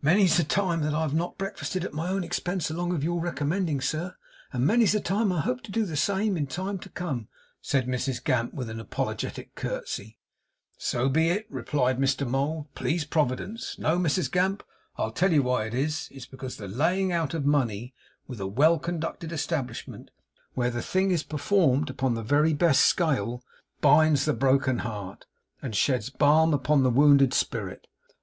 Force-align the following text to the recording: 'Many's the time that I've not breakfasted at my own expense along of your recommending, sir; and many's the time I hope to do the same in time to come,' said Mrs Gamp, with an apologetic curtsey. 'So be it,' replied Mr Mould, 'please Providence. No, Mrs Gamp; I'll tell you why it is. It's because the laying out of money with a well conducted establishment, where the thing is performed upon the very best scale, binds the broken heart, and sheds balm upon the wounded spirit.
'Many's 0.00 0.38
the 0.38 0.44
time 0.44 0.80
that 0.80 0.94
I've 0.94 1.12
not 1.12 1.36
breakfasted 1.36 1.84
at 1.84 1.92
my 1.92 2.08
own 2.08 2.24
expense 2.24 2.70
along 2.70 2.94
of 2.94 3.04
your 3.04 3.20
recommending, 3.20 3.82
sir; 3.82 4.16
and 4.50 4.66
many's 4.66 4.92
the 4.92 4.98
time 5.00 5.30
I 5.30 5.40
hope 5.42 5.60
to 5.64 5.70
do 5.70 5.84
the 5.84 5.94
same 5.94 6.38
in 6.38 6.46
time 6.46 6.78
to 6.78 6.88
come,' 6.88 7.28
said 7.60 7.86
Mrs 7.86 8.24
Gamp, 8.24 8.54
with 8.54 8.70
an 8.70 8.80
apologetic 8.80 9.54
curtsey. 9.54 10.16
'So 10.78 11.10
be 11.10 11.28
it,' 11.28 11.46
replied 11.50 11.98
Mr 11.98 12.26
Mould, 12.26 12.68
'please 12.74 13.04
Providence. 13.04 13.78
No, 13.78 13.98
Mrs 13.98 14.32
Gamp; 14.32 14.62
I'll 14.96 15.10
tell 15.10 15.34
you 15.34 15.42
why 15.42 15.66
it 15.66 15.74
is. 15.74 16.08
It's 16.12 16.24
because 16.24 16.56
the 16.56 16.66
laying 16.66 17.12
out 17.12 17.34
of 17.34 17.44
money 17.44 17.92
with 18.26 18.40
a 18.40 18.46
well 18.46 18.78
conducted 18.78 19.32
establishment, 19.32 20.10
where 20.54 20.70
the 20.70 20.80
thing 20.80 21.10
is 21.10 21.22
performed 21.22 21.90
upon 21.90 22.14
the 22.14 22.22
very 22.22 22.54
best 22.54 22.86
scale, 22.86 23.44
binds 23.82 24.24
the 24.24 24.32
broken 24.32 24.78
heart, 24.78 25.26
and 25.60 25.76
sheds 25.76 26.08
balm 26.08 26.54
upon 26.54 26.84
the 26.84 26.90
wounded 26.90 27.34
spirit. 27.34 27.86